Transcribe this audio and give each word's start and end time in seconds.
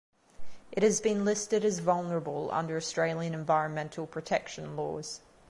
It 0.71 0.81
has 0.81 0.99
been 0.99 1.23
listed 1.25 1.63
as 1.63 1.77
"vulnerable" 1.77 2.49
under 2.51 2.75
Australian 2.75 3.35
environmental 3.35 4.07
protection 4.07 4.75
laws. 4.75 5.19